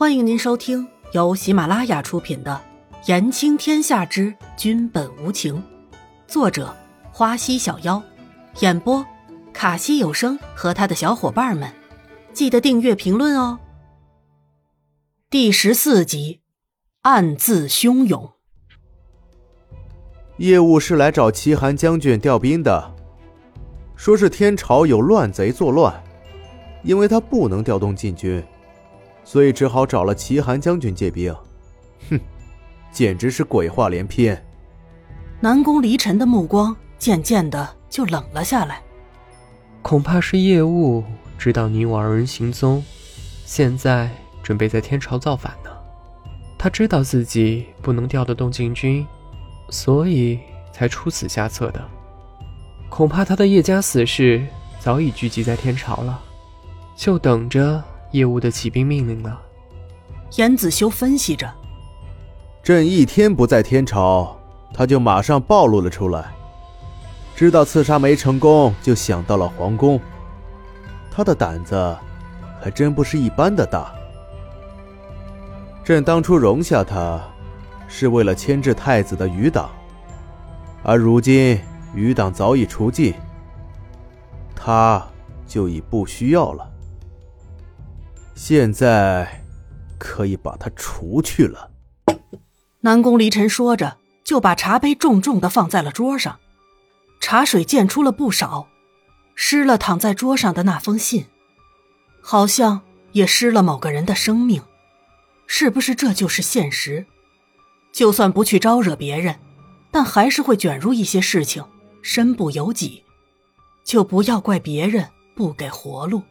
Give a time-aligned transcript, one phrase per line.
[0.00, 2.58] 欢迎您收听由喜马拉雅出品的
[3.06, 5.56] 《言情天下之君本无情》，
[6.26, 6.74] 作者
[7.12, 8.02] 花溪小妖，
[8.60, 9.04] 演播
[9.52, 11.70] 卡西有声和他的小伙伴们。
[12.32, 13.58] 记得订阅、评论哦。
[15.28, 16.40] 第十四集，
[17.02, 18.32] 暗自汹涌。
[20.38, 22.96] 业务是来找齐寒将军调兵的，
[23.96, 26.02] 说是天朝有乱贼作乱，
[26.84, 28.42] 因为他不能调动禁军。
[29.30, 31.32] 所以只好找了齐寒将军借兵，
[32.08, 32.18] 哼，
[32.90, 34.44] 简直是鬼话连篇。
[35.38, 38.82] 南宫离尘的目光渐渐的就冷了下来。
[39.82, 41.04] 恐怕是叶雾
[41.38, 42.82] 知道你我二人行踪，
[43.44, 44.10] 现在
[44.42, 45.70] 准备在天朝造反呢。
[46.58, 49.06] 他知道自己不能调得动禁军，
[49.68, 50.40] 所以
[50.72, 51.80] 才出此下策的。
[52.88, 54.44] 恐怕他的叶家死士
[54.80, 56.20] 早已聚集在天朝了，
[56.96, 57.80] 就等着。
[58.12, 59.36] 业务的起兵命令呢？
[60.36, 61.52] 严子修分析着。
[62.62, 64.36] 朕一天不在天朝，
[64.72, 66.32] 他就马上暴露了出来。
[67.34, 69.98] 知道刺杀没成功，就想到了皇宫。
[71.10, 71.96] 他的胆子
[72.60, 73.92] 还真不是一般的大。
[75.82, 77.20] 朕当初容下他，
[77.88, 79.70] 是为了牵制太子的余党，
[80.82, 81.58] 而如今
[81.94, 83.14] 余党早已除尽，
[84.54, 85.04] 他
[85.46, 86.70] 就已不需要了。
[88.42, 89.44] 现在
[89.98, 91.70] 可以把他除去了。
[92.80, 96.40] 南宫离尘说着，就把茶杯重重的放在了桌上，
[97.20, 98.66] 茶水溅出了不少，
[99.34, 101.26] 湿了躺在桌上的那封信，
[102.22, 102.80] 好像
[103.12, 104.62] 也湿了某个人的生命。
[105.46, 107.04] 是不是这就是现实？
[107.92, 109.38] 就算不去招惹别人，
[109.90, 111.62] 但还是会卷入一些事情，
[112.00, 113.04] 身不由己。
[113.84, 116.22] 就不要怪别人不给活路，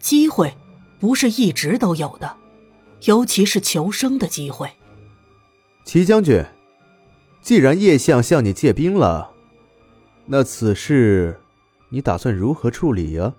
[0.00, 0.56] 机会。
[1.02, 2.36] 不是一直都有的，
[3.06, 4.70] 尤其是求生的机会。
[5.84, 6.44] 齐将军，
[7.40, 9.32] 既然叶相向你借兵了，
[10.26, 11.40] 那此事
[11.88, 13.34] 你打算如何处理呀？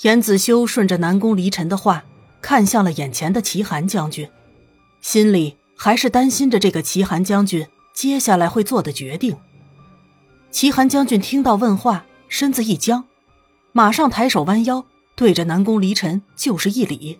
[0.00, 2.02] 严子修顺着南宫离尘的话，
[2.42, 4.28] 看向了眼前的齐寒将军，
[5.00, 9.36] 心里还是担心着这个齐寒将军接下来会做的决定。
[10.50, 13.04] 齐寒将军听到问话，身子一僵，
[13.70, 14.84] 马上抬手弯腰。
[15.20, 17.18] 对着南宫离尘就是一礼，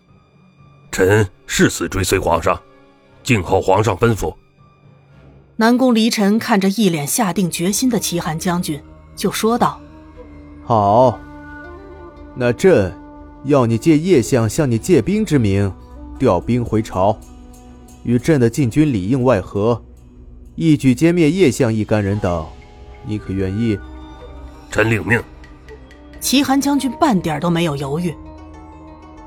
[0.90, 2.58] 臣誓死追随皇上，
[3.22, 4.34] 静候皇上吩咐。
[5.56, 8.82] 南宫离尘看着一脸下定决心的齐寒将军，
[9.14, 9.78] 就说道
[10.64, 11.20] ：“好，
[12.34, 12.90] 那朕
[13.44, 15.70] 要你借叶相向你借兵之名，
[16.18, 17.14] 调兵回朝，
[18.02, 19.84] 与朕的禁军里应外合，
[20.54, 22.46] 一举歼灭叶相一干人等，
[23.04, 23.78] 你可愿意？”
[24.72, 25.22] 臣领命。
[26.30, 28.16] 齐寒将军半点都没有犹豫。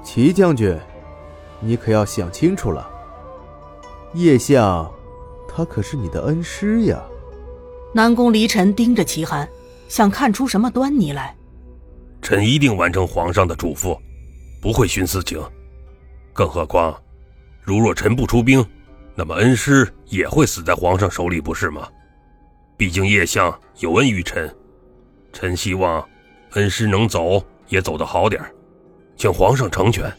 [0.05, 0.79] 齐将军，
[1.59, 2.89] 你可要想清楚了。
[4.13, 4.89] 叶相，
[5.45, 7.03] 他可是你的恩师呀。
[7.93, 9.45] 南宫离尘盯着齐寒，
[9.89, 11.35] 想看出什么端倪来。
[12.21, 13.99] 臣一定完成皇上的嘱咐，
[14.61, 15.37] 不会徇私情。
[16.31, 16.97] 更何况，
[17.61, 18.65] 如若臣不出兵，
[19.13, 21.85] 那么恩师也会死在皇上手里，不是吗？
[22.77, 24.49] 毕竟叶相有恩于臣，
[25.33, 26.01] 臣希望。
[26.55, 28.41] 恩师能走也走得好点
[29.15, 30.11] 请皇上成全。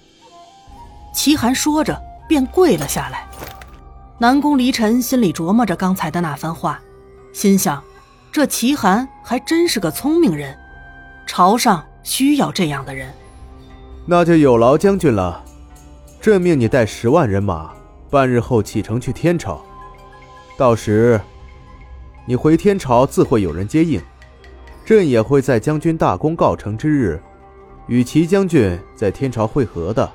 [1.14, 3.26] 齐寒说着便跪了下来。
[4.18, 6.80] 南宫离尘心里琢磨着刚才的那番话，
[7.32, 7.82] 心想：
[8.32, 10.56] 这齐寒还真是个聪明人，
[11.26, 13.12] 朝上需要这样的人。
[14.06, 15.44] 那就有劳将军了，
[16.20, 17.72] 朕命你带十万人马，
[18.10, 19.64] 半日后启程去天朝，
[20.56, 21.20] 到时
[22.24, 24.00] 你回天朝自会有人接应。
[24.84, 27.20] 朕也会在将军大功告成之日，
[27.86, 30.10] 与齐将军在天朝会合的。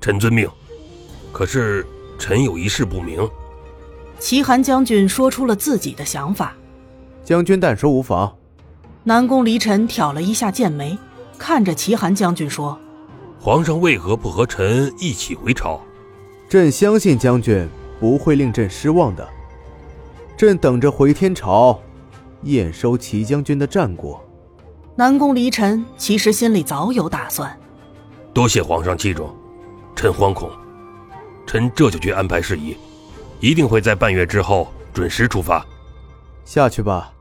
[0.00, 0.48] 臣遵命。
[1.32, 1.84] 可是
[2.18, 3.28] 臣有一事不明。
[4.18, 6.54] 齐寒将军说出了自己的想法。
[7.24, 8.34] 将军但说无妨。
[9.02, 10.96] 南宫离尘挑了一下剑眉，
[11.36, 12.78] 看着齐寒将军说
[13.38, 15.80] ：“皇上为何不和臣一起回朝？”
[16.48, 17.68] 朕相信将军
[17.98, 19.28] 不会令朕失望的。
[20.36, 21.78] 朕等着回天朝。
[22.42, 24.22] 验收齐将军的战果。
[24.94, 27.58] 南宫离尘其实心里早有打算。
[28.32, 29.34] 多谢皇上器重，
[29.94, 30.50] 臣惶恐。
[31.46, 32.76] 臣这就去安排事宜，
[33.40, 35.64] 一定会在半月之后准时出发。
[36.44, 37.12] 下去吧。